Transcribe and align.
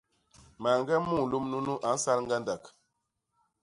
Mañge 0.63 0.95
munlôm 1.07 1.45
nunu 1.51 1.73
a 1.87 1.89
nsal 1.95 2.19
ñgandak. 2.25 2.63